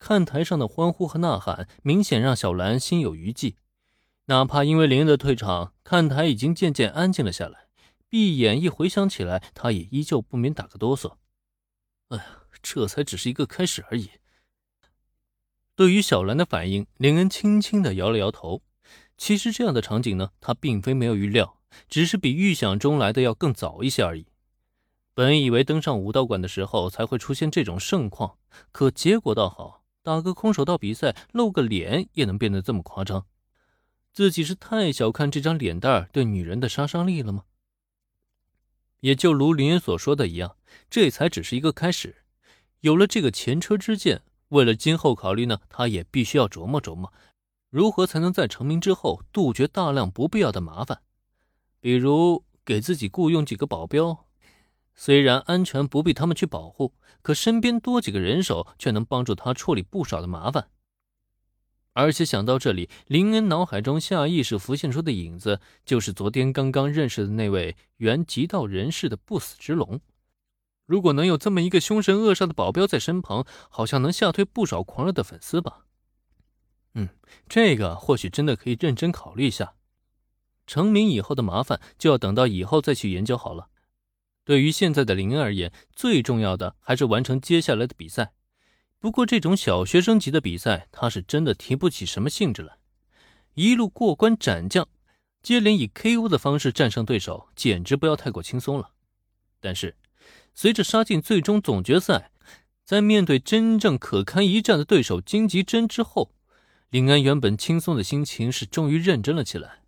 [0.00, 3.54] 看台上的欢呼和呐喊，明显让小兰心有余悸。
[4.26, 7.66] 哪怕因为林恩的退场，看台已经渐渐安静了下来，
[8.08, 11.12] 闭眼一回想起来，她也依旧不免打个哆嗦。
[12.08, 12.24] 哎呀，
[12.62, 14.10] 这才只是一个开始而已。
[15.76, 18.62] 对于小兰的反应，林恩轻轻的摇了摇头。
[19.16, 21.58] 其实这样的场景呢，他并非没有预料，
[21.88, 24.26] 只是比预想中来的要更早一些而已。
[25.12, 28.38] 本以为登上武道馆的时候才会出现这种盛况，
[28.72, 33.26] 可结果倒好，打个空手道比赛露个脸也能变得这么夸张，
[34.12, 37.44] 自己是太小看这张脸蛋对女人的杀伤力了吗？
[39.00, 40.56] 也就如林恩所说的一样，
[40.88, 42.16] 这才只是一个开始。
[42.80, 47.12] 有了这个前车之鉴，为了今后考虑呢，他也必须要琢磨琢磨。
[47.68, 51.00] 如何才能在成名之后杜绝大量不必要的麻烦？
[51.78, 54.26] 比如给自己雇佣几个保镖，
[54.94, 60.68] 虽然安全不必他们去保护，可身边多几个人手却能帮助他处理不少的麻烦。
[61.92, 70.00] 而且想到这里，林恩脑海中下意识浮现出的影子，就是昨天刚刚认识的那位原极道人士的不死之龙。
[70.86, 75.84] 如果能有这么一个凶神恶煞的保镖在身旁，好像能吓退不少狂热的粉丝吧。
[76.94, 77.08] 嗯，
[77.48, 79.74] 这个或许真的可以认真考虑一下。
[80.66, 83.69] 成名以后的麻烦就要等到以后再去研究好了。
[84.50, 88.32] 对于现在的林恩而言，最重要的还是完成接下来的比赛。
[88.98, 92.78] 不过这种小学生级的比赛，他是真的提不起什么兴致来。
[93.54, 94.88] 一路过关斩将，
[95.40, 98.90] 接连以 KO 的方式战胜对手，简直不要太过轻松了。
[99.60, 99.94] 但是，
[100.52, 102.32] 随着杀进最终总决赛，
[102.84, 106.34] 在面对真正可堪一战的对手金吉真之后，
[106.88, 109.79] 林安原本轻松的心情是终于认真了起来。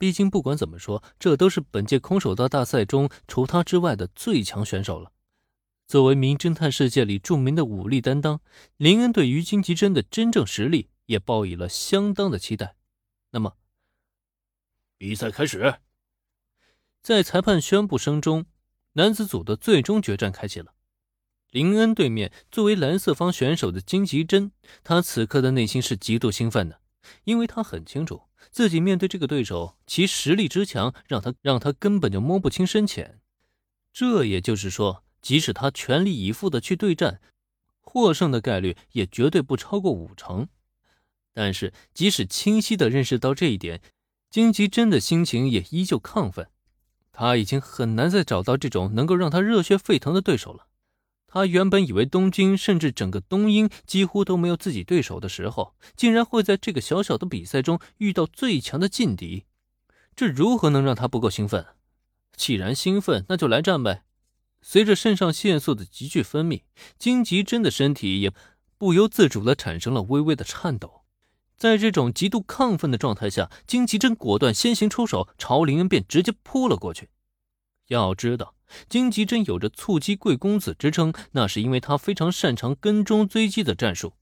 [0.00, 5.12] 毕竟不管怎么说，这都是本届空手道大赛中除他之外的最强选手了。
[5.86, 8.40] 作为名侦探世界里著名的武力担当，
[8.78, 12.76] 林恩对于金吉珍的真正实力也抱以了相当的期待。
[13.32, 13.52] 那么，
[14.96, 15.74] 比赛开始。
[17.02, 18.46] 在裁判宣布声中，
[18.94, 20.72] 男子组的最终决战开启了。
[21.50, 24.50] 林恩对面作为蓝色方选手的金吉珍，
[24.82, 26.79] 他此刻的内心是极度兴奋的，
[27.24, 33.20] 因为他很清楚自己面对这个对手，其实力之强，让他让他根本就摸不清深浅。
[33.92, 37.20] 这也就是说，即使他全力以赴的去对战，
[37.80, 40.48] 获胜的概率也绝对不超过五成。
[41.32, 43.80] 但是，即使清晰的认识到这一点，
[44.30, 46.48] 金吉珍的心情也依旧亢奋。
[47.12, 50.66] 他已经很难再找到这种能够让他热血沸腾的对手了。
[51.32, 59.44] 他原本以为东京甚至整个东英几乎都没有自己对手的时候，竟然会在这个小小的比赛中遇到最强的劲敌，
[60.16, 61.64] 这如何能让他不够兴奋？
[62.36, 64.02] 既然兴奋，那就来战呗！
[64.60, 66.62] 随着肾上腺素的急剧分泌，
[66.98, 68.32] 金吉珍的身体也
[68.76, 71.04] 不由自主地产生了微微的颤抖。
[71.56, 77.10] 在这种极度亢奋的状态下，金吉珍果断先行出手，朝林恩便直接扑了过去。
[77.88, 78.54] 要知道。
[78.88, 84.14] 金吉珍有着“蹴击贵公子”之称，那是因为他非常擅长跟踪追击的战术。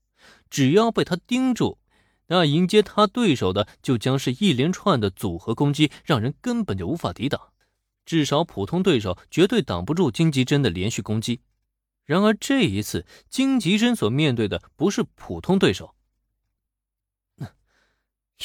[0.51, 1.79] 只要被他盯住，
[2.27, 7.41] 那迎接他对手的就将是一连串的组合攻击，让人根本就无法抵挡。
[8.05, 11.41] 至少普通对手绝对挡不住金吉珍的连续攻击。
[12.05, 15.95] 然而这一次，金吉珍所面对的不是普通对手，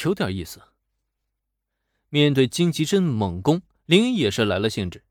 [0.04, 0.62] 有点意思。
[2.10, 5.04] 面对金吉珍猛攻，林也是来了兴致。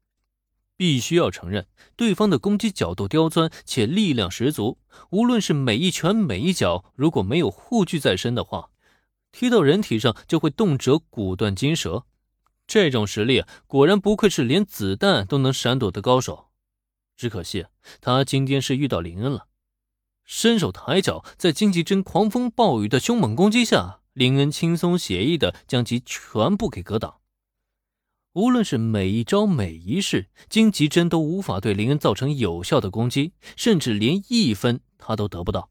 [0.76, 1.66] 必须要承认，
[1.96, 4.78] 对方的攻击角度刁钻且力量十足，
[5.10, 8.70] 无论是每一拳每一脚，如果没有护具在身的话，
[9.30, 12.04] 踢到人体上就会动辄骨断筋折。
[12.66, 16.48] 这种实力果然不愧是连子弹都能闪躲的高手。
[17.16, 17.66] 只可惜
[18.00, 19.46] 他今天是遇到林恩了，
[20.24, 27.21] 伸手抬脚，在金吉珍狂风暴雨的凶猛攻击下，林恩轻松写意的将其全部给格挡。
[28.34, 35.68] 无论是每一招每一式，金吉珍都无法对林恩造成有效的攻击，甚至连一分他都得不到。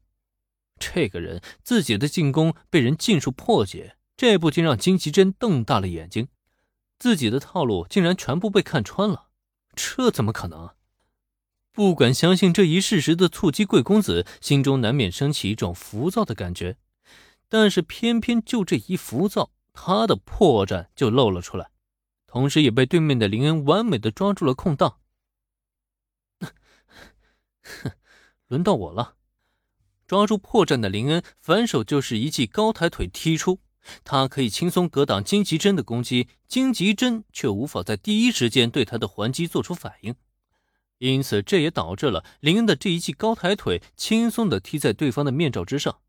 [0.78, 6.28] 这个人自己的进攻被人尽数破解，这不禁让金吉珍瞪大了眼睛。
[7.00, 9.26] 自己的套路竟然全部被看穿了，
[9.74, 10.70] 这怎么可能？
[11.72, 16.76] 不敢相信这一事实的蹴击贵公子，心中难免升起一种浮躁的感觉。
[17.48, 21.71] 但是偏偏就这一浮躁，他的破绽就露了出来。
[22.32, 25.00] 同时，也被对面的林恩完美的抓住了空档。
[26.40, 26.48] 哼，
[28.48, 29.16] 轮到我了！
[30.06, 33.60] 抓住破绽的林恩反手就是一记高抬腿踢出，
[34.02, 40.14] 他可以轻松格挡金吉珍的攻击，金吉珍却无法在第一时间对他的还击做出反应。
[40.96, 46.00] 因此这也导致了林恩的这一记高抬腿轻松的踢在对方的面罩之上，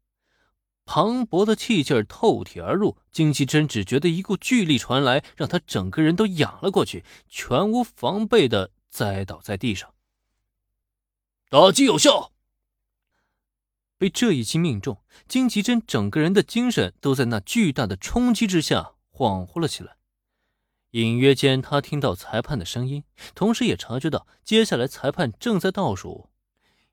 [0.86, 2.98] 磅礴的气劲透体而入。
[3.12, 9.94] 金希珍只觉得一股巨力传来，让他整个人都仰了过去，全无防备的栽倒在地上。
[11.50, 12.32] 打击有效。
[13.98, 19.96] 被这一击命中，金奇珍整个人的精神都在那巨大的冲击之下恍惚了起来。
[20.92, 23.04] 隐约间，他听到裁判的声音，
[23.34, 26.30] 同时也察觉到接下来裁判正在倒数。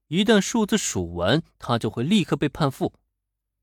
[0.06, 2.92] 一旦数字数完，他就会立刻被判负。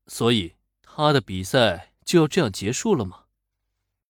[0.08, 3.24] 所以，他的比赛就要这样结束了吗？